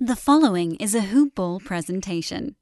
[0.00, 2.56] The following is a Hoop Ball presentation.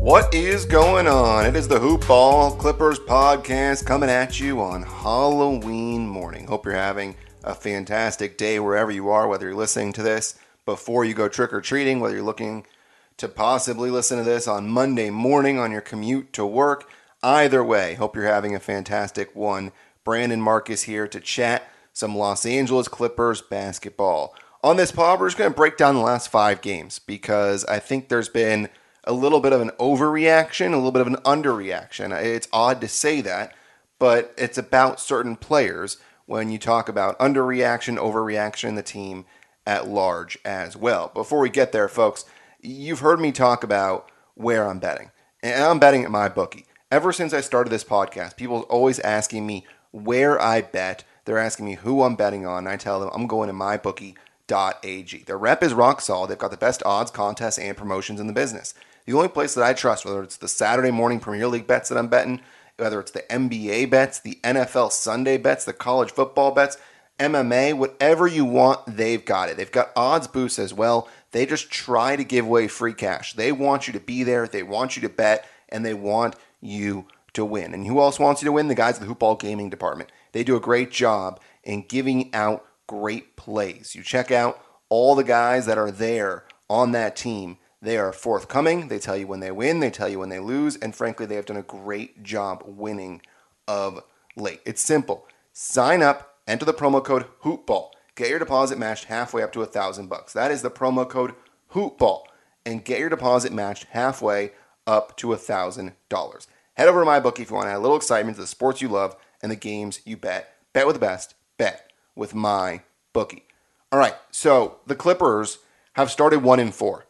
[0.00, 1.46] What is going on?
[1.46, 6.46] It is the Hoop Ball Clippers podcast coming at you on Halloween morning.
[6.46, 11.06] Hope you're having a fantastic day wherever you are, whether you're listening to this before
[11.06, 12.66] you go trick or treating, whether you're looking
[13.16, 16.88] to possibly listen to this on Monday morning on your commute to work.
[17.22, 19.72] Either way, hope you're having a fantastic one.
[20.04, 24.34] Brandon Marcus here to chat some Los Angeles Clippers basketball.
[24.62, 27.78] On this pod, we're just going to break down the last five games because I
[27.78, 28.68] think there's been
[29.04, 32.16] a little bit of an overreaction, a little bit of an underreaction.
[32.22, 33.54] It's odd to say that,
[33.98, 39.24] but it's about certain players when you talk about underreaction, overreaction, the team
[39.66, 41.10] at large as well.
[41.12, 42.24] Before we get there, folks,
[42.62, 45.10] you've heard me talk about where I'm betting,
[45.42, 46.66] and I'm betting at my bookie.
[46.90, 51.04] Ever since I started this podcast, people are always asking me where I bet.
[51.24, 55.24] They're asking me who I'm betting on, I tell them I'm going to mybookie.ag.
[55.24, 56.28] Their rep is rock solid.
[56.28, 58.74] They've got the best odds, contests, and promotions in the business.
[59.06, 61.98] The only place that I trust, whether it's the Saturday morning Premier League bets that
[61.98, 62.40] I'm betting,
[62.76, 66.76] whether it's the NBA bets, the NFL Sunday bets, the college football bets,
[67.18, 69.56] MMA, whatever you want, they've got it.
[69.56, 71.08] They've got odds boosts as well.
[71.32, 73.32] They just try to give away free cash.
[73.32, 77.06] They want you to be there, they want you to bet, and they want you
[77.32, 77.74] to win.
[77.74, 78.68] And who else wants you to win?
[78.68, 80.10] The guys at the Hoopball Gaming Department.
[80.32, 83.94] They do a great job in giving out great plays.
[83.94, 87.56] You check out all the guys that are there on that team.
[87.80, 88.88] They are forthcoming.
[88.88, 91.34] They tell you when they win, they tell you when they lose, and frankly, they
[91.34, 93.22] have done a great job winning
[93.66, 94.02] of
[94.36, 94.60] late.
[94.64, 95.26] It's simple.
[95.52, 97.92] Sign up, enter the promo code HOOPBALL.
[98.14, 100.32] Get your deposit matched halfway up to a thousand bucks.
[100.32, 101.34] That is the promo code
[101.68, 102.24] HOOPBALL.
[102.64, 104.52] And get your deposit matched halfway
[104.86, 106.46] up to a thousand dollars.
[106.74, 108.46] Head over to my bookie if you want to add a little excitement to the
[108.46, 110.54] sports you love and the games you bet.
[110.72, 111.34] Bet with the best.
[111.58, 113.44] Bet with my bookie.
[113.90, 115.58] All right, so the Clippers
[115.94, 117.06] have started one in four.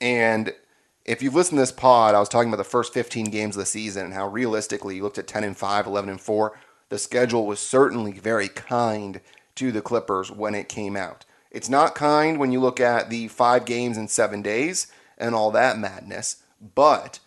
[0.00, 0.52] And
[1.04, 3.60] if you've listened to this pod, I was talking about the first 15 games of
[3.60, 6.58] the season and how realistically you looked at 10 and 5, 11 and 4.
[6.88, 9.20] The schedule was certainly very kind
[9.56, 11.24] to the Clippers when it came out.
[11.50, 14.86] It's not kind when you look at the five games in seven days
[15.18, 16.42] and all that madness,
[16.74, 17.18] but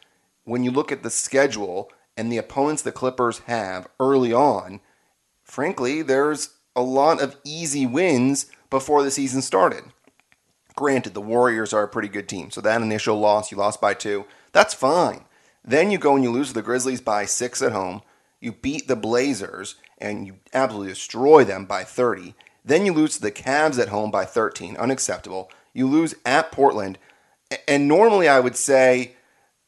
[0.44, 4.82] when you look at the schedule and the opponents the Clippers have early on,
[5.44, 9.84] frankly, there's a lot of easy wins before the season started.
[10.76, 13.94] Granted, the Warriors are a pretty good team, so that initial loss, you lost by
[13.94, 15.26] two, that's fine.
[15.64, 18.02] Then you go and you lose to the Grizzlies by six at home.
[18.40, 22.36] You beat the Blazers and you absolutely destroy them by 30.
[22.64, 24.78] Then you lose to the Cavs at home by 13.
[24.78, 25.52] Unacceptable.
[25.74, 26.98] You lose at Portland.
[27.68, 29.16] And normally I would say,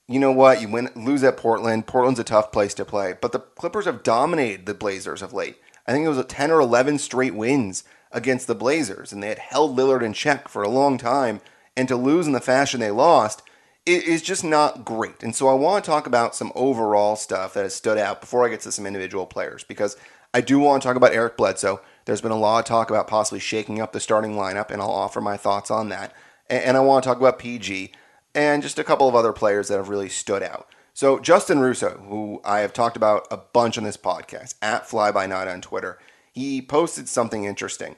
[0.07, 1.87] you know what, you win lose at Portland.
[1.87, 3.15] Portland's a tough place to play.
[3.19, 5.57] But the Clippers have dominated the Blazers of late.
[5.87, 9.29] I think it was a 10 or 11 straight wins against the Blazers, and they
[9.29, 11.41] had held Lillard in check for a long time.
[11.77, 13.41] And to lose in the fashion they lost
[13.85, 15.23] is just not great.
[15.23, 18.45] And so I want to talk about some overall stuff that has stood out before
[18.45, 19.97] I get to some individual players because
[20.33, 21.81] I do want to talk about Eric Bledsoe.
[22.05, 24.89] There's been a lot of talk about possibly shaking up the starting lineup, and I'll
[24.89, 26.13] offer my thoughts on that.
[26.49, 27.91] And I want to talk about PG
[28.33, 30.67] and just a couple of other players that have really stood out.
[30.93, 35.11] So Justin Russo, who I have talked about a bunch on this podcast, at Fly
[35.11, 35.99] By Night on Twitter,
[36.31, 37.97] he posted something interesting.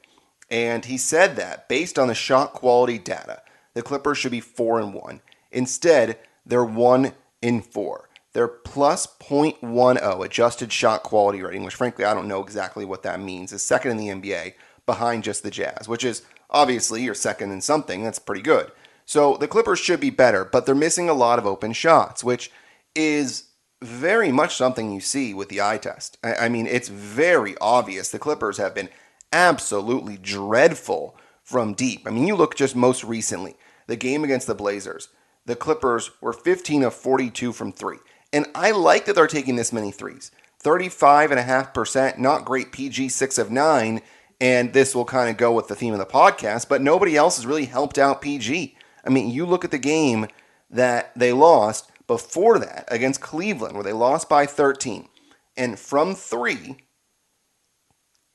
[0.50, 3.42] And he said that based on the shot quality data,
[3.74, 5.22] the Clippers should be four and one.
[5.52, 8.10] Instead, they're one in four.
[8.34, 13.20] They're plus 0.10 adjusted shot quality rating, which frankly I don't know exactly what that
[13.20, 14.54] means, is second in the NBA
[14.86, 18.04] behind just the Jazz, which is obviously you're second in something.
[18.04, 18.72] That's pretty good.
[19.06, 22.52] So the Clippers should be better, but they're missing a lot of open shots, which
[22.96, 23.50] is
[23.82, 26.18] very much something you see with the eye test.
[26.24, 28.90] I, mean, it's very obvious the Clippers have been
[29.32, 32.08] absolutely dreadful from deep.
[32.08, 33.56] I mean, you look just most recently,
[33.88, 35.10] the game against the Blazers,
[35.46, 37.98] the Clippers were 15 of 42 from three.
[38.34, 40.32] And I like that they're taking this many threes.
[40.64, 44.02] 35.5%, not great PG, 6 of 9.
[44.42, 47.38] And this will kind of go with the theme of the podcast, but nobody else
[47.38, 48.76] has really helped out PG.
[49.06, 50.28] I mean, you look at the game
[50.70, 55.08] that they lost before that against Cleveland, where they lost by 13.
[55.56, 56.78] And from three,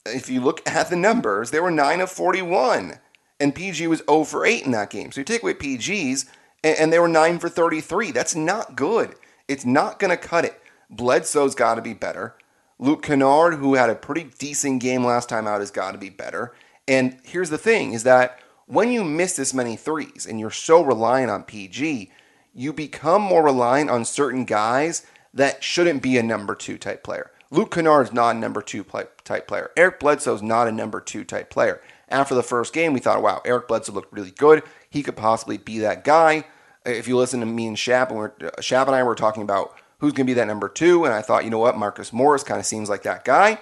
[0.06, 3.00] if you look at the numbers, they were 9 of 41.
[3.41, 5.12] And PG was 0 for 8 in that game.
[5.12, 6.27] So you take away PG's,
[6.62, 8.12] and they were 9 for 33.
[8.12, 9.15] That's not good.
[9.49, 10.61] It's not going to cut it.
[10.91, 12.37] Bledsoe's got to be better.
[12.79, 16.11] Luke Kennard, who had a pretty decent game last time out, has got to be
[16.11, 16.55] better.
[16.87, 20.83] And here's the thing is that when you miss this many threes and you're so
[20.83, 22.11] reliant on PG,
[22.55, 25.05] you become more reliant on certain guys
[25.35, 27.31] that shouldn't be a number two type player.
[27.50, 29.71] Luke Kennard's not a number two type player.
[29.77, 31.81] Eric Bledsoe's not a number two type player.
[32.09, 34.62] After the first game, we thought, wow, Eric Bledsoe looked really good.
[34.89, 36.45] He could possibly be that guy.
[36.88, 38.31] If you listen to me and Shap, and,
[38.61, 41.20] Shap and I were talking about who's going to be that number two, and I
[41.20, 43.61] thought, you know what, Marcus Morris kind of seems like that guy.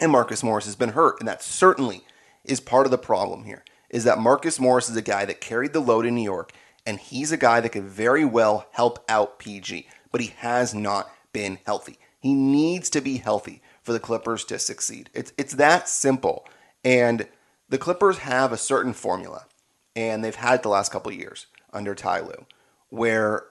[0.00, 2.02] And Marcus Morris has been hurt, and that certainly
[2.44, 3.64] is part of the problem here.
[3.90, 6.52] Is that Marcus Morris is a guy that carried the load in New York,
[6.84, 11.10] and he's a guy that could very well help out PG, but he has not
[11.32, 11.98] been healthy.
[12.18, 15.10] He needs to be healthy for the Clippers to succeed.
[15.14, 16.46] It's it's that simple.
[16.82, 17.28] And
[17.68, 19.46] the Clippers have a certain formula,
[19.94, 22.46] and they've had it the last couple years under Ty Lue,
[22.88, 23.44] where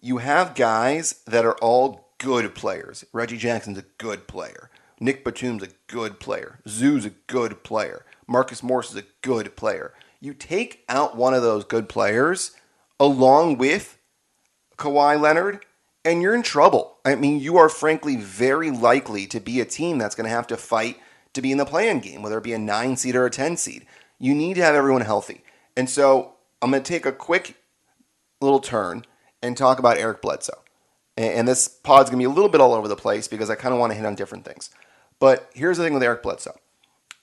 [0.00, 3.04] you have guys that are all good players.
[3.12, 4.70] Reggie Jackson's a good player.
[5.00, 6.60] Nick Batum's a good player.
[6.68, 8.04] Zu's a good player.
[8.26, 9.94] Marcus Morris is a good player.
[10.20, 12.52] You take out one of those good players
[12.98, 13.98] along with
[14.76, 15.64] Kawhi Leonard,
[16.04, 16.98] and you're in trouble.
[17.04, 20.46] I mean, you are frankly very likely to be a team that's going to have
[20.48, 20.98] to fight
[21.34, 23.56] to be in the play-in game, whether it be a nine seed or a 10
[23.56, 23.86] seed.
[24.18, 25.42] You need to have everyone healthy.
[25.76, 27.56] And so I'm going to take a quick
[28.40, 29.04] little turn
[29.42, 30.62] and talk about Eric Bledsoe.
[31.16, 33.56] And this pod's going to be a little bit all over the place because I
[33.56, 34.70] kind of want to hit on different things.
[35.18, 36.58] But here's the thing with Eric Bledsoe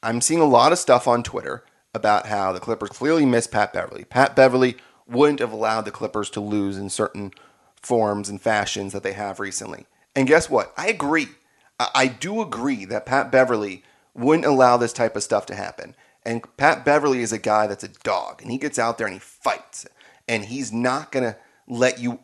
[0.03, 3.71] I'm seeing a lot of stuff on Twitter about how the Clippers clearly miss Pat
[3.71, 4.03] Beverley.
[4.03, 4.75] Pat Beverley
[5.07, 7.31] wouldn't have allowed the Clippers to lose in certain
[7.81, 9.85] forms and fashions that they have recently.
[10.15, 10.73] And guess what?
[10.75, 11.27] I agree.
[11.79, 13.83] I do agree that Pat Beverley
[14.13, 15.95] wouldn't allow this type of stuff to happen.
[16.25, 19.13] And Pat Beverley is a guy that's a dog, and he gets out there and
[19.13, 19.85] he fights,
[20.27, 21.37] and he's not gonna
[21.67, 22.19] let you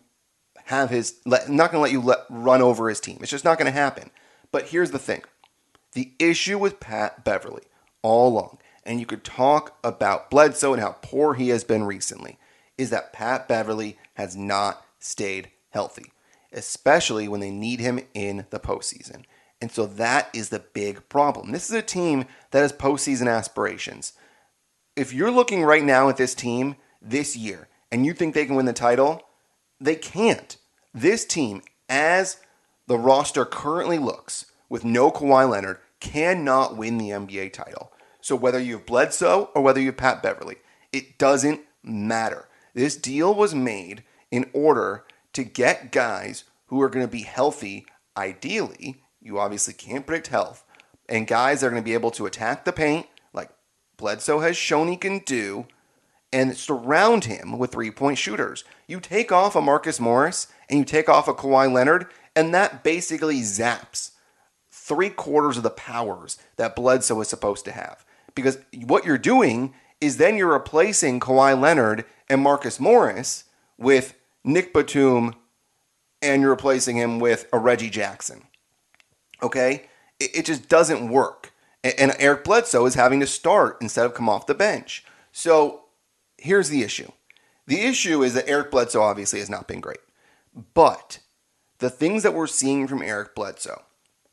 [0.65, 3.19] have his, let, not gonna let you let, run over his team.
[3.21, 4.09] It's just not gonna happen.
[4.51, 5.21] But here's the thing:
[5.93, 7.63] the issue with Pat Beverley
[8.01, 12.39] all along, and you could talk about Bledsoe and how poor he has been recently,
[12.77, 16.11] is that Pat Beverley has not stayed healthy,
[16.51, 19.25] especially when they need him in the postseason.
[19.61, 21.51] And so that is the big problem.
[21.51, 24.13] This is a team that has postseason aspirations.
[24.95, 28.55] If you're looking right now at this team this year and you think they can
[28.55, 29.21] win the title,
[29.79, 30.57] they can't.
[30.93, 32.37] This team, as
[32.87, 37.91] the roster currently looks, with no Kawhi Leonard, cannot win the NBA title.
[38.21, 40.57] So whether you have Bledsoe or whether you have Pat Beverley,
[40.91, 42.47] it doesn't matter.
[42.73, 47.85] This deal was made in order to get guys who are going to be healthy,
[48.15, 50.65] ideally, you obviously can't predict health.
[51.07, 53.49] And guys are going to be able to attack the paint, like
[53.97, 55.67] Bledsoe has shown he can do,
[56.31, 58.63] and surround him with three point shooters.
[58.87, 62.83] You take off a Marcus Morris and you take off a Kawhi Leonard, and that
[62.83, 64.11] basically zaps
[64.69, 68.05] three quarters of the powers that Bledsoe is supposed to have.
[68.33, 73.43] Because what you're doing is then you're replacing Kawhi Leonard and Marcus Morris
[73.77, 75.35] with Nick Batum,
[76.21, 78.43] and you're replacing him with a Reggie Jackson.
[79.41, 79.87] Okay?
[80.19, 81.51] It, it just doesn't work.
[81.83, 85.03] And, and Eric Bledsoe is having to start instead of come off the bench.
[85.31, 85.85] So
[86.37, 87.11] here's the issue
[87.67, 89.99] the issue is that Eric Bledsoe obviously has not been great.
[90.73, 91.19] But
[91.79, 93.83] the things that we're seeing from Eric Bledsoe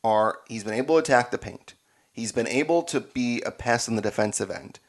[0.03, 1.73] are he's been able to attack the paint.
[2.11, 4.79] He's been able to be a pest on the defensive end.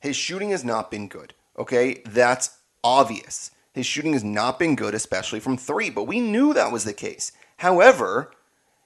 [0.00, 1.34] His shooting has not been good.
[1.58, 2.02] Okay?
[2.04, 3.50] That's obvious.
[3.72, 6.92] His shooting has not been good, especially from three, but we knew that was the
[6.92, 7.32] case.
[7.58, 8.32] However,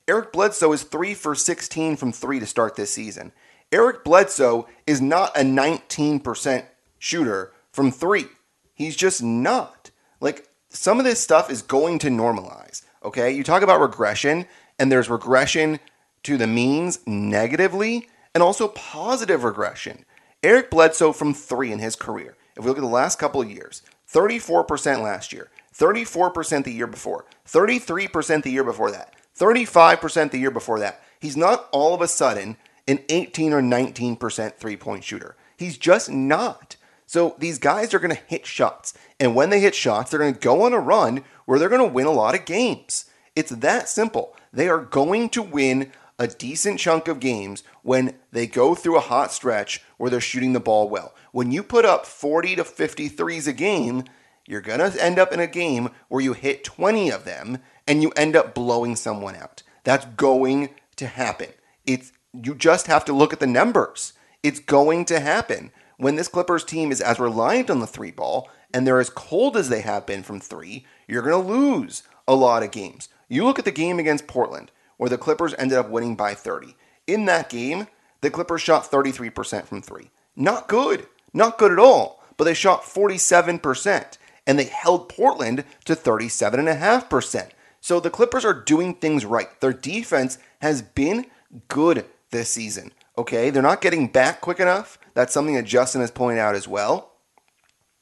[0.06, 3.32] Eric Bledsoe is 3 for 16 from 3 to start this season.
[3.72, 6.64] Eric Bledsoe is not a 19%
[6.98, 8.26] shooter from 3.
[8.74, 9.90] He's just not.
[10.20, 13.30] Like, some of this stuff is going to normalize, okay?
[13.30, 14.46] You talk about regression,
[14.78, 15.80] and there's regression
[16.24, 20.04] to the means negatively and also positive regression.
[20.42, 23.50] Eric Bledsoe from 3 in his career, if we look at the last couple of
[23.50, 23.80] years,
[24.12, 30.50] 34% last year, 34% the year before, 33% the year before that, 35% the year
[30.50, 31.02] before that.
[31.20, 35.36] He's not all of a sudden an 18 or 19% three point shooter.
[35.56, 36.76] He's just not.
[37.06, 38.94] So these guys are going to hit shots.
[39.20, 41.86] And when they hit shots, they're going to go on a run where they're going
[41.86, 43.06] to win a lot of games.
[43.36, 44.36] It's that simple.
[44.52, 49.00] They are going to win a decent chunk of games when they go through a
[49.00, 51.14] hot stretch where they're shooting the ball well.
[51.32, 54.04] When you put up 40 to 50 threes a game,
[54.46, 58.02] you're going to end up in a game where you hit 20 of them and
[58.02, 59.62] you end up blowing someone out.
[59.84, 61.48] That's going to happen.
[61.86, 64.12] It's you just have to look at the numbers.
[64.42, 65.70] It's going to happen.
[65.96, 69.56] When this Clippers team is as reliant on the three ball and they're as cold
[69.56, 73.08] as they have been from three, you're going to lose a lot of games.
[73.28, 76.76] You look at the game against Portland where the Clippers ended up winning by 30.
[77.06, 77.86] In that game,
[78.20, 80.10] the Clippers shot 33% from three.
[80.34, 81.06] Not good.
[81.32, 82.22] Not good at all.
[82.36, 84.18] But they shot 47%.
[84.46, 87.50] and they held Portland to 37.5%.
[87.84, 89.60] So the Clippers are doing things right.
[89.60, 91.26] Their defense has been
[91.68, 92.92] good this season.
[93.18, 94.98] Okay, they're not getting back quick enough.
[95.12, 97.12] That's something that Justin has pointed out as well.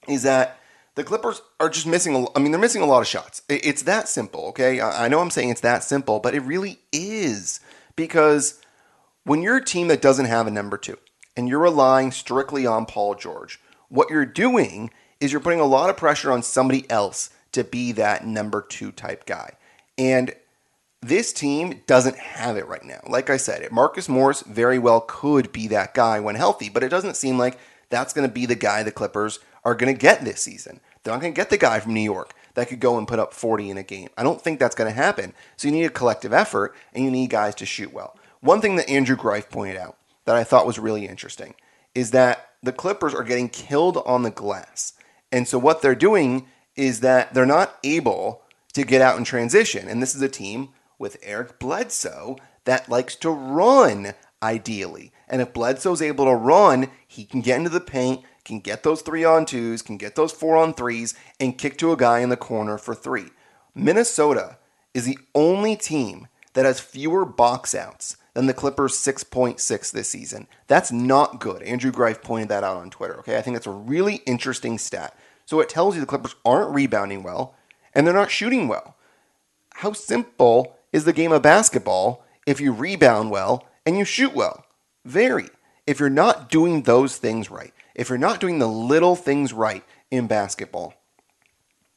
[0.06, 0.60] Is that
[0.94, 2.14] the Clippers are just missing.
[2.14, 3.42] A, I mean, they're missing a lot of shots.
[3.48, 4.44] It's that simple.
[4.50, 7.58] Okay, I know I'm saying it's that simple, but it really is
[7.96, 8.60] because
[9.24, 10.98] when you're a team that doesn't have a number two
[11.36, 13.58] and you're relying strictly on Paul George,
[13.88, 17.90] what you're doing is you're putting a lot of pressure on somebody else to be
[17.90, 19.56] that number two type guy.
[19.98, 20.34] And
[21.00, 23.00] this team doesn't have it right now.
[23.08, 26.88] Like I said, Marcus Morris very well could be that guy when healthy, but it
[26.88, 27.58] doesn't seem like
[27.90, 30.80] that's going to be the guy the Clippers are going to get this season.
[31.02, 33.18] They're not going to get the guy from New York that could go and put
[33.18, 34.08] up 40 in a game.
[34.16, 35.34] I don't think that's going to happen.
[35.56, 38.16] So you need a collective effort and you need guys to shoot well.
[38.40, 41.54] One thing that Andrew Greif pointed out that I thought was really interesting
[41.94, 44.92] is that the Clippers are getting killed on the glass.
[45.30, 46.46] And so what they're doing
[46.76, 49.88] is that they're not able to get out in transition.
[49.88, 55.12] And this is a team with Eric Bledsoe that likes to run ideally.
[55.28, 59.02] And if Bledsoe's able to run, he can get into the paint, can get those
[59.02, 62.28] three on twos, can get those four on threes, and kick to a guy in
[62.28, 63.26] the corner for three.
[63.74, 64.58] Minnesota
[64.94, 70.46] is the only team that has fewer box outs than the Clippers 6.6 this season.
[70.66, 71.62] That's not good.
[71.62, 73.18] Andrew Greif pointed that out on Twitter.
[73.20, 75.16] Okay, I think that's a really interesting stat.
[75.44, 77.54] So it tells you the Clippers aren't rebounding well
[77.94, 78.96] and they're not shooting well.
[79.74, 84.64] How simple is the game of basketball if you rebound well and you shoot well.
[85.04, 85.48] Very.
[85.86, 89.84] If you're not doing those things right, if you're not doing the little things right
[90.10, 90.94] in basketball,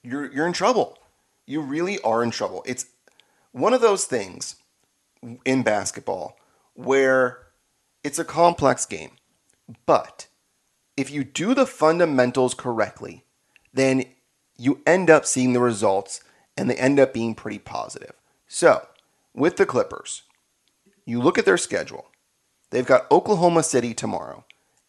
[0.02, 0.98] you're, you're in trouble.
[1.46, 2.64] You really are in trouble.
[2.66, 2.88] It's
[3.52, 4.56] one of those things
[5.46, 6.38] in basketball
[6.74, 7.48] where
[8.04, 9.12] it's a complex game.
[9.86, 10.28] But
[10.98, 13.24] if you do the fundamentals correctly,
[13.74, 14.06] then
[14.58, 16.22] you end up seeing the results
[16.58, 18.14] and they end up being pretty positive.
[18.48, 18.88] So,
[19.34, 20.24] with the Clippers,
[21.06, 22.08] you look at their schedule.
[22.70, 24.46] They've got Oklahoma City tomorrow,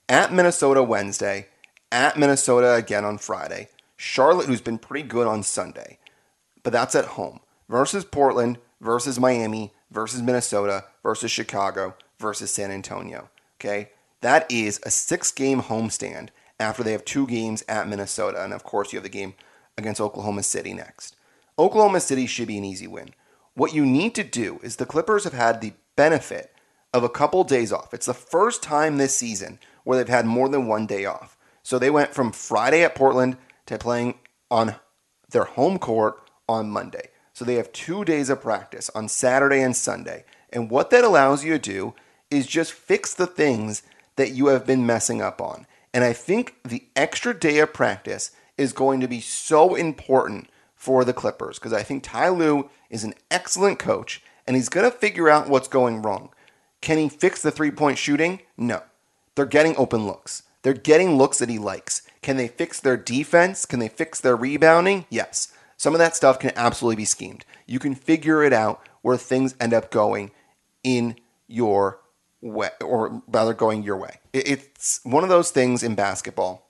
[0.09, 1.49] at Minnesota Wednesday,
[1.91, 5.99] at Minnesota again on Friday, Charlotte, who's been pretty good on Sunday,
[6.63, 13.29] but that's at home, versus Portland, versus Miami, versus Minnesota, versus Chicago, versus San Antonio.
[13.59, 13.91] Okay?
[14.21, 18.43] That is a six game homestand after they have two games at Minnesota.
[18.43, 19.35] And of course, you have the game
[19.77, 21.17] against Oklahoma City next.
[21.59, 23.15] Oklahoma City should be an easy win.
[23.55, 26.53] What you need to do is the Clippers have had the benefit
[26.93, 27.95] of a couple days off.
[27.95, 31.37] It's the first time this season where they've had more than one day off.
[31.63, 34.19] So they went from Friday at Portland to playing
[34.51, 34.77] on
[35.31, 37.09] their home court on Monday.
[37.33, 40.25] So they have two days of practice on Saturday and Sunday.
[40.51, 41.95] And what that allows you to do
[42.31, 43.83] is just fix the things
[44.17, 45.67] that you have been messing up on.
[45.93, 51.05] And I think the extra day of practice is going to be so important for
[51.05, 54.97] the Clippers because I think Ty Lue is an excellent coach and he's going to
[54.97, 56.31] figure out what's going wrong.
[56.81, 58.41] Can he fix the three point shooting?
[58.57, 58.83] No.
[59.35, 60.45] They're getting open looks.
[60.63, 62.03] They're getting looks that he likes.
[62.23, 63.67] Can they fix their defense?
[63.67, 65.07] Can they fix their rebounding?
[65.11, 65.53] Yes.
[65.77, 67.45] Some of that stuff can absolutely be schemed.
[67.67, 70.31] You can figure it out where things end up going
[70.83, 72.01] in your
[72.41, 74.21] way, or rather going your way.
[74.33, 76.69] It's one of those things in basketball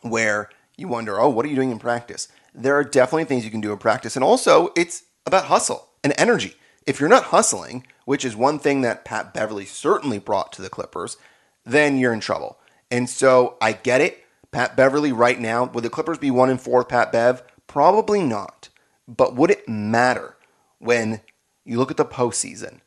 [0.00, 0.48] where
[0.82, 2.28] you wonder, oh, what are you doing in practice?
[2.54, 4.16] there are definitely things you can do in practice.
[4.16, 6.54] And also, it's about hustle and energy.
[6.86, 10.68] If you're not hustling, which is one thing that Pat Beverley certainly brought to the
[10.68, 11.16] Clippers,
[11.64, 12.58] then you're in trouble.
[12.90, 14.24] And so I get it.
[14.50, 17.42] Pat Beverley right now, would the Clippers be one and four Pat Bev?
[17.66, 18.68] Probably not.
[19.08, 20.36] But would it matter
[20.78, 21.20] when
[21.64, 22.80] you look at the postseason?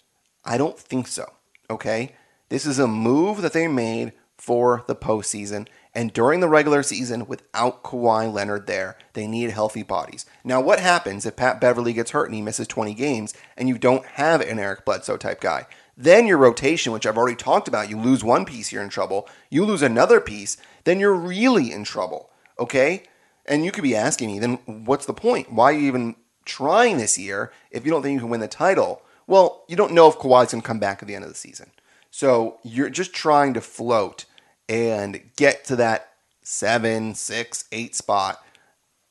[0.44, 1.32] I don't think so.
[1.70, 2.14] Okay?
[2.50, 4.14] This is a move that they made
[4.46, 5.68] for the postseason.
[5.96, 10.28] And during the regular season, without Kawhi Leonard there, they need healthy bodies.
[10.44, 13.80] Now, what happens if Pat Beverley gets hurt and he misses 20 games and you
[13.80, 15.66] don't have an Eric Bledsoe type guy?
[15.98, 19.28] Then your rotation, which I've already talked about, you lose one piece, you're in trouble.
[19.50, 22.30] You lose another piece, then you're really in trouble.
[22.60, 23.02] Okay?
[23.48, 25.52] And you could be asking me, then what's the point?
[25.52, 28.48] Why are you even trying this year if you don't think you can win the
[28.48, 29.02] title?
[29.26, 31.36] Well, you don't know if Kawhi's going to come back at the end of the
[31.36, 31.72] season.
[32.12, 34.26] So you're just trying to float
[34.68, 38.44] and get to that seven, six, eight spot,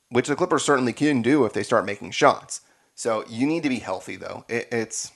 [0.08, 2.61] which the Clippers certainly can do if they start making shots.
[2.94, 4.44] So you need to be healthy, though.
[4.49, 5.12] It, it's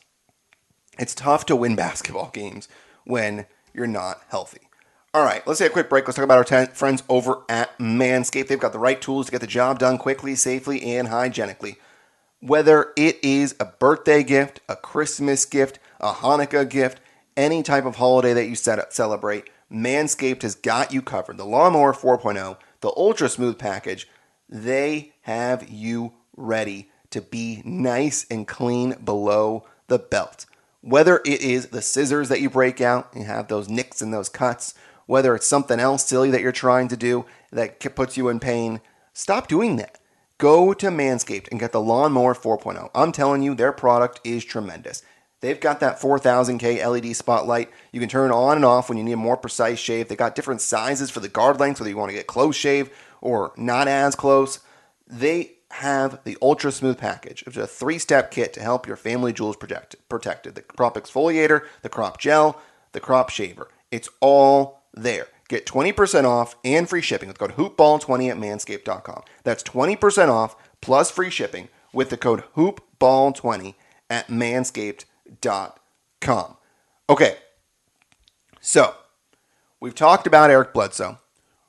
[0.98, 2.68] it's tough to win basketball games
[3.04, 4.62] when you're not healthy.
[5.14, 6.06] All right, let's take a quick break.
[6.06, 8.48] Let's talk about our ten- friends over at Manscaped.
[8.48, 11.76] They've got the right tools to get the job done quickly, safely, and hygienically.
[12.40, 17.00] Whether it is a birthday gift, a Christmas gift, a Hanukkah gift,
[17.36, 21.36] any type of holiday that you set up, celebrate, Manscaped has got you covered.
[21.36, 24.08] The Lawnmower 4.0, the Ultra Smooth package,
[24.48, 30.46] they have you ready to be nice and clean below the belt.
[30.80, 34.28] Whether it is the scissors that you break out and have those nicks and those
[34.28, 34.74] cuts,
[35.06, 38.80] whether it's something else silly that you're trying to do that puts you in pain,
[39.12, 39.98] stop doing that.
[40.38, 42.90] Go to Manscaped and get the Lawnmower 4.0.
[42.94, 45.02] I'm telling you, their product is tremendous.
[45.40, 47.70] They've got that 4000K LED spotlight.
[47.92, 50.08] You can turn on and off when you need a more precise shave.
[50.08, 52.90] They've got different sizes for the guard length, whether you want to get close shave
[53.20, 54.58] or not as close.
[55.06, 58.96] They have the Ultra Smooth package, which is a three step kit to help your
[58.96, 60.56] family jewels protect, protected.
[60.56, 62.60] The crop exfoliator, the crop gel,
[62.92, 63.68] the crop shaver.
[63.92, 65.28] It's all there.
[65.48, 69.22] Get 20% off and free shipping with code hoopball20 at manscaped.com.
[69.44, 73.74] That's 20% off plus free shipping with the code hoopball20
[74.10, 75.06] at manscaped.com.
[77.10, 77.36] Okay,
[78.60, 78.94] so
[79.80, 81.18] we've talked about Eric Bledsoe.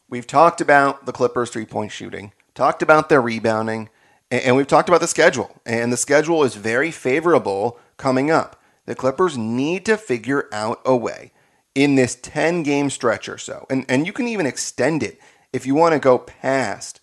[0.09, 3.89] We've talked about the Clippers' three point shooting, talked about their rebounding,
[4.31, 5.61] and we've talked about the schedule.
[5.65, 8.61] And the schedule is very favorable coming up.
[8.85, 11.31] The Clippers need to figure out a way
[11.75, 13.65] in this 10 game stretch or so.
[13.69, 15.19] And, and you can even extend it
[15.53, 16.99] if you want to go past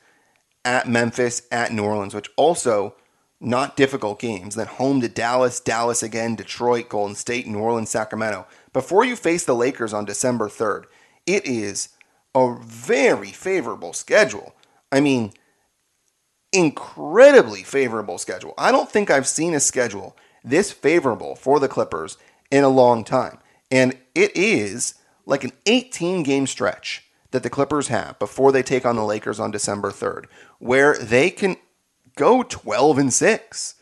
[0.64, 2.94] at Memphis, at New Orleans, which also
[3.40, 4.54] not difficult games.
[4.54, 8.46] Then home to Dallas, Dallas again, Detroit, Golden State, New Orleans, Sacramento.
[8.72, 10.84] Before you face the Lakers on December 3rd,
[11.26, 11.90] it is
[12.34, 14.54] a very favorable schedule.
[14.90, 15.32] I mean,
[16.52, 18.54] incredibly favorable schedule.
[18.56, 22.16] I don't think I've seen a schedule this favorable for the Clippers
[22.50, 23.38] in a long time.
[23.70, 24.94] And it is
[25.26, 29.40] like an 18 game stretch that the Clippers have before they take on the Lakers
[29.40, 30.26] on December 3rd,
[30.58, 31.56] where they can
[32.16, 33.74] go 12 and 6.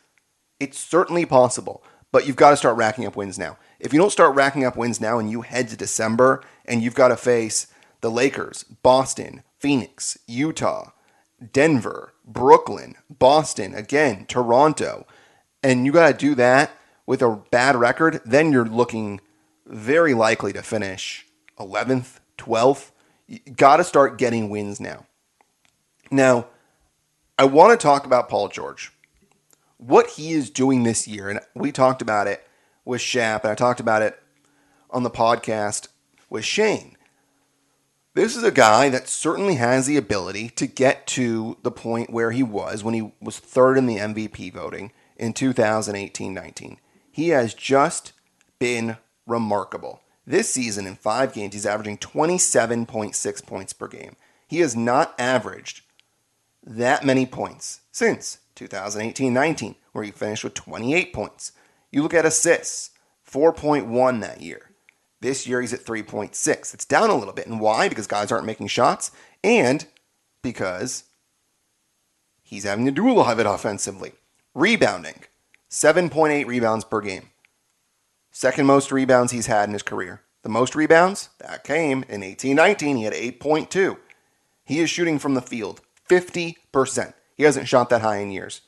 [0.60, 3.56] It's certainly possible, but you've got to start racking up wins now.
[3.80, 6.94] If you don't start racking up wins now and you head to December and you've
[6.94, 7.66] got to face
[8.02, 10.90] the Lakers, Boston, Phoenix, Utah,
[11.52, 15.06] Denver, Brooklyn, Boston, again, Toronto,
[15.62, 16.70] and you got to do that
[17.06, 19.20] with a bad record, then you're looking
[19.66, 21.26] very likely to finish
[21.58, 22.90] 11th, 12th.
[23.26, 25.06] You got to start getting wins now.
[26.10, 26.46] Now,
[27.36, 28.92] I want to talk about Paul George.
[29.76, 32.46] What he is doing this year, and we talked about it
[32.84, 34.22] with Shap, and I talked about it
[34.88, 35.88] on the podcast
[36.30, 36.96] with Shane.
[38.14, 42.30] This is a guy that certainly has the ability to get to the point where
[42.30, 46.78] he was when he was third in the MVP voting in 2018 19.
[47.10, 48.12] He has just
[48.60, 50.02] been remarkable.
[50.24, 54.14] This season, in five games, he's averaging 27.6 points per game.
[54.46, 55.83] He has not averaged
[56.64, 61.52] that many points since 2018 19, where he finished with 28 points.
[61.90, 62.90] You look at assists,
[63.30, 64.70] 4.1 that year.
[65.20, 66.74] This year, he's at 3.6.
[66.74, 67.46] It's down a little bit.
[67.46, 67.88] And why?
[67.88, 69.10] Because guys aren't making shots,
[69.42, 69.86] and
[70.42, 71.04] because
[72.42, 74.12] he's having to do a lot of it offensively.
[74.54, 75.22] Rebounding,
[75.70, 77.30] 7.8 rebounds per game.
[78.30, 80.22] Second most rebounds he's had in his career.
[80.42, 82.96] The most rebounds, that came in 18 19.
[82.96, 83.96] He had 8.2.
[84.64, 87.14] He is shooting from the field 50%.
[87.36, 88.62] He hasn't shot that high in years.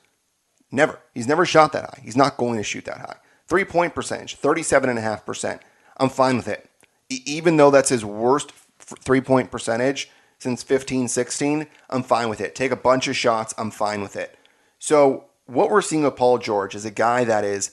[0.70, 0.98] Never.
[1.14, 2.00] He's never shot that high.
[2.02, 3.16] He's not going to shoot that high.
[3.46, 5.60] Three point percentage, 37.5%.
[5.98, 6.68] I'm fine with it.
[7.08, 12.28] E- even though that's his worst f- three point percentage since 15 16, I'm fine
[12.28, 12.54] with it.
[12.54, 14.36] Take a bunch of shots, I'm fine with it.
[14.78, 17.70] So, what we're seeing with Paul George is a guy that is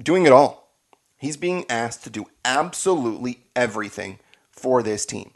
[0.00, 0.70] doing it all.
[1.18, 5.32] He's being asked to do absolutely everything for this team.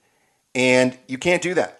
[0.55, 1.80] And you can't do that.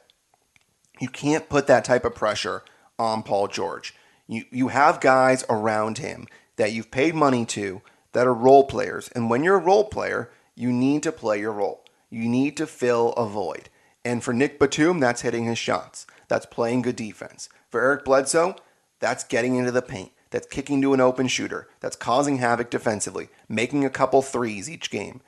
[1.01, 2.63] You can't put that type of pressure
[2.99, 3.95] on Paul George.
[4.29, 7.83] You, you have guys around him that you've paid money to
[8.13, 9.09] that are role players.
[9.15, 11.85] And when you're a role player, you need to play your role.
[12.11, 13.71] You need to fill a void.
[14.05, 16.07] And for Nick Batum, that's hitting his shots.
[16.29, 17.49] That's playing good defense.
[17.71, 18.57] For Eric Bledsoe,
[18.99, 23.29] that's getting into the paint that's kicking to an open shooter, that's causing havoc defensively,
[23.49, 25.21] making a couple threes each game.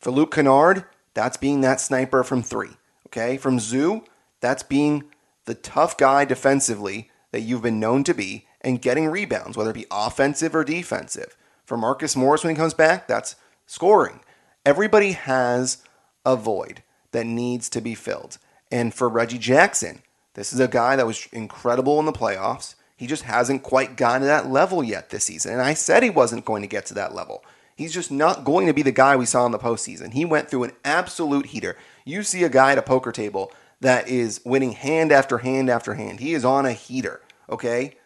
[0.00, 0.84] For Luke Kennard,
[1.14, 2.70] that's being that sniper from three.
[3.06, 3.36] Okay?
[3.36, 4.04] From Zu,
[4.40, 5.04] that's being
[5.46, 9.74] the tough guy defensively that you've been known to be and getting rebounds, whether it
[9.74, 11.36] be offensive or defensive.
[11.64, 14.20] For Marcus Morris when he comes back, that's scoring.
[14.64, 15.78] Everybody has
[16.24, 16.82] a void
[17.12, 18.38] that needs to be filled.
[18.70, 20.02] And for Reggie Jackson,
[20.34, 22.74] this is a guy that was incredible in the playoffs.
[22.96, 25.52] He just hasn't quite gotten to that level yet this season.
[25.52, 27.44] And I said he wasn't going to get to that level.
[27.76, 30.14] He's just not going to be the guy we saw in the postseason.
[30.14, 31.76] He went through an absolute heater.
[32.04, 35.94] You see a guy at a poker table that is winning hand after hand after
[35.94, 36.20] hand.
[36.20, 37.96] He is on a heater, okay?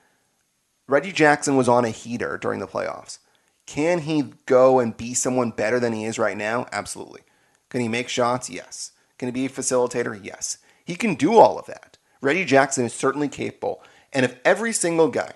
[0.89, 3.19] Reggie Jackson was on a heater during the playoffs.
[3.67, 6.67] Can he go and be someone better than he is right now?
[6.73, 7.21] Absolutely.
[7.69, 8.51] Can he make shots?
[8.51, 8.93] Yes.
[9.19, 10.19] Can he be a facilitator?
[10.21, 10.59] Yes.
[10.85, 11.97] He can do all of that.
[12.21, 13.83] Reggie Jackson is certainly capable.
[14.13, 15.35] And if every single guy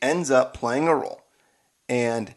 [0.00, 1.22] ends up playing a role,
[1.88, 2.34] and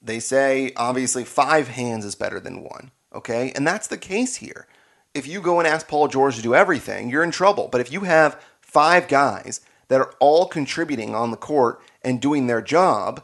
[0.00, 3.52] they say obviously five hands is better than one, okay?
[3.54, 4.66] And that's the case here.
[5.14, 7.68] If you go and ask Paul George to do everything, you're in trouble.
[7.70, 12.48] But if you have five guys that are all contributing on the court and doing
[12.48, 13.22] their job,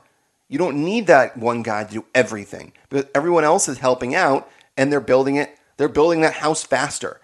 [0.49, 4.49] you don't need that one guy to do everything because everyone else is helping out
[4.77, 5.59] and they're building it.
[5.79, 7.21] They're building that house faster.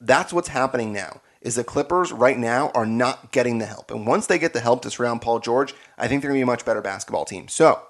[0.00, 1.20] That's what's happening now.
[1.40, 3.90] Is the Clippers right now are not getting the help.
[3.90, 6.44] And once they get the help to surround Paul George, I think they're going to
[6.44, 7.46] be a much better basketball team.
[7.46, 7.80] So,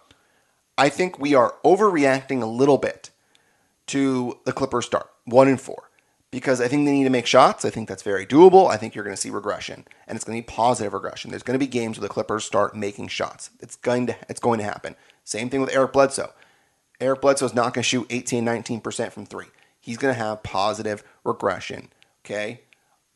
[0.77, 3.11] I think we are overreacting a little bit
[3.87, 5.88] to the Clippers start, 1 and 4
[6.31, 7.65] because I think they need to make shots.
[7.65, 8.71] I think that's very doable.
[8.71, 11.31] I think you're going to see regression, and it's going to be positive regression.
[11.31, 13.51] There's going to be games where the Clippers start making shots.
[13.61, 14.97] It's going to it's going to happen.
[15.25, 16.33] Same thing with Eric Bledsoe.
[17.01, 19.47] Eric Bledsoe is not going to shoot 18, 19% from three.
[19.81, 21.91] He's going to have positive regression.
[22.25, 22.63] Okay,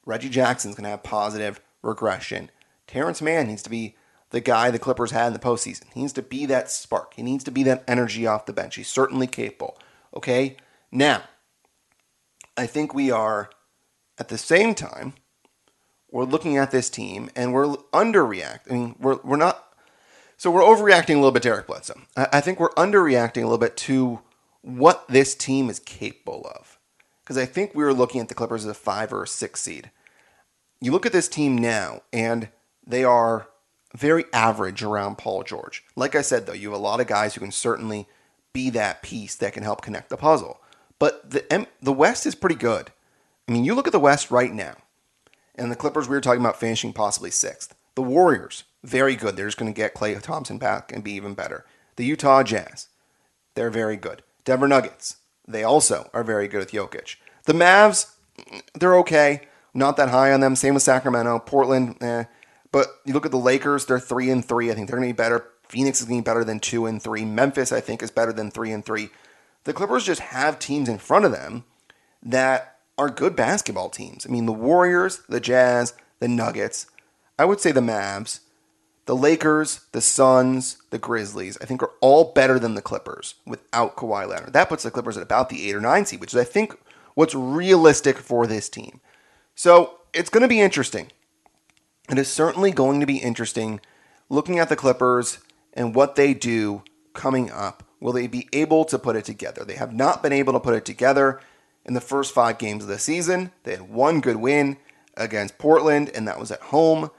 [0.07, 2.51] Reggie Jackson's going to have positive regression.
[2.87, 3.97] Terance Mann needs to be
[4.31, 5.93] the guy the Clippers had in the postseason.
[5.93, 7.15] He needs to be that spark.
[7.15, 8.77] He needs to be that energy off the bench.
[8.77, 9.77] He's certainly capable.
[10.15, 10.57] Okay,
[10.91, 11.23] now
[12.57, 13.51] I think we are
[14.19, 15.15] at the same time
[16.13, 19.01] we're looking at this team and we're underreacting.
[19.01, 19.67] We're we're not
[20.37, 22.01] so we're overreacting a little bit to Eric Bledsoe.
[22.17, 24.21] I, I think we're underreacting a little bit to
[24.61, 26.79] what this team is capable of.
[27.23, 29.61] Because I think we were looking at the Clippers as a five or a six
[29.61, 29.91] seed.
[30.81, 32.49] You look at this team now, and
[32.85, 33.49] they are
[33.95, 35.85] very average around Paul George.
[35.95, 38.09] Like I said, though, you have a lot of guys who can certainly
[38.53, 40.61] be that piece that can help connect the puzzle.
[41.03, 42.93] But the the West is pretty good.
[43.49, 44.77] I mean, you look at the West right now,
[45.57, 47.75] and the Clippers we were talking about finishing possibly sixth.
[47.97, 49.35] The Warriors, very good.
[49.35, 51.67] They're just going to get Klay Thompson back and be even better.
[51.97, 52.87] The Utah Jazz,
[53.57, 54.23] they're very good.
[54.45, 57.17] Denver Nuggets, they also are very good with Jokic.
[57.47, 58.13] The Mavs,
[58.73, 59.49] they're okay.
[59.75, 60.55] Not that high on them.
[60.55, 61.41] Same with Sacramento.
[61.41, 62.27] Portland, eh.
[62.71, 64.71] But you look at the Lakers, they're three and three.
[64.71, 65.49] I think they're going to be better.
[65.67, 67.25] Phoenix is going to be better than two and three.
[67.25, 69.11] Memphis, I think, is better than three and three
[69.65, 71.65] the Clippers just have teams in front of them
[72.23, 74.27] that are good basketball teams.
[74.27, 76.87] I mean, the Warriors, the Jazz, the Nuggets,
[77.39, 78.41] I would say the Mavs,
[79.07, 83.97] the Lakers, the Suns, the Grizzlies, I think are all better than the Clippers without
[83.97, 84.53] Kawhi Leonard.
[84.53, 86.77] That puts the Clippers at about the eight or nine seed, which is, I think,
[87.15, 89.01] what's realistic for this team.
[89.55, 91.11] So it's going to be interesting.
[92.09, 93.81] It is certainly going to be interesting
[94.29, 95.39] looking at the Clippers
[95.73, 99.65] and what they do coming up Will they be able to put it together?
[99.65, 101.41] They have not been able to put it together
[101.85, 103.53] in the first five games of the season.
[103.63, 104.79] They had one good win
[105.17, 107.13] against Portland, and that was at home.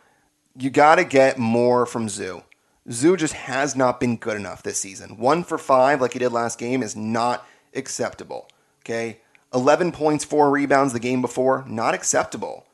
[0.58, 2.44] You got to get more from Zu.
[2.92, 5.18] Zu just has not been good enough this season.
[5.18, 8.50] One for five, like he did last game, is not acceptable.
[8.82, 9.22] Okay?
[9.54, 12.66] 11 points, four rebounds the game before, not acceptable.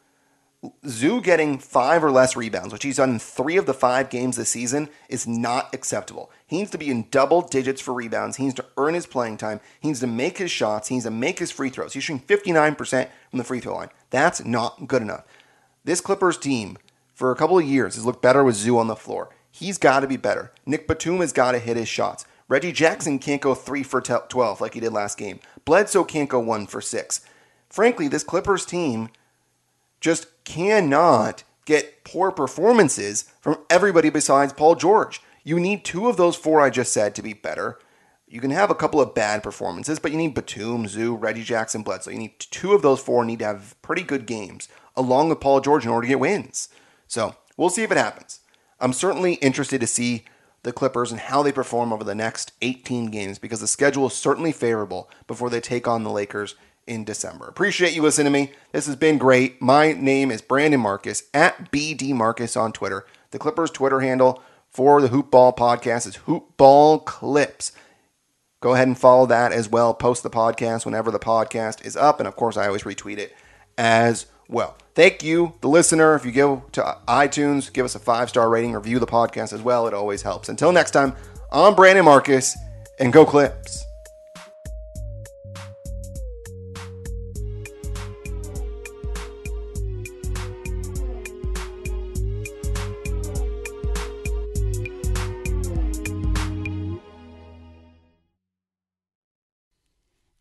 [0.86, 4.36] Zu getting five or less rebounds, which he's done in three of the five games
[4.36, 6.30] this season, is not acceptable.
[6.48, 8.36] He needs to be in double digits for rebounds.
[8.36, 9.62] He needs to earn his playing time.
[9.80, 10.90] He needs to make his shots.
[10.90, 11.94] He needs to make his free throws.
[11.94, 13.90] He's shooting 59% from the free throw line.
[14.10, 15.24] That's not good enough.
[15.86, 16.78] This Clippers team,
[17.14, 19.30] for a couple of years, has looked better with Zu on the floor.
[19.50, 20.52] He's got to be better.
[20.66, 22.26] Nick Batum has got to hit his shots.
[22.50, 25.40] Reggie Jackson can't go 3 for 12 like he did last game.
[25.64, 27.22] Bledsoe can't go 1 for 6.
[27.70, 29.10] Frankly, this Clippers team
[30.00, 35.22] just cannot get poor performances from everybody besides Paul George.
[35.44, 37.78] You need two of those four I just said to be better.
[38.28, 41.84] You can have a couple of bad performances, but you need Batum, Zu, Reggie Jackson,
[41.84, 42.10] Bledsoe.
[42.12, 45.62] You need two of those four need to have pretty good games along with Paul
[45.62, 46.70] George in order to get wins.
[47.08, 48.40] So we'll see if it happens.
[48.80, 50.26] I'm certainly interested to see
[50.64, 54.14] the Clippers and how they perform over the next 18 games because the schedule is
[54.14, 56.56] certainly favorable before they take on the Lakers
[56.90, 57.46] in December.
[57.46, 58.52] Appreciate you listening to me.
[58.72, 59.62] This has been great.
[59.62, 63.06] My name is Brandon Marcus at BD Marcus on Twitter.
[63.32, 67.72] The Clippers Twitter handle for the Hoop Ball podcast is Hoop Ball Clips.
[68.60, 69.94] Go ahead and follow that as well.
[69.94, 72.20] Post the podcast whenever the podcast is up.
[72.20, 73.34] And of course, I always retweet it
[73.78, 74.76] as well.
[74.96, 76.16] Thank you, the listener.
[76.16, 79.62] If you go to iTunes, give us a five star rating, review the podcast as
[79.62, 79.88] well.
[79.88, 80.50] It always helps.
[80.50, 81.16] Until next time,
[81.52, 82.58] I'm Brandon Marcus,
[83.00, 83.86] and go Clips.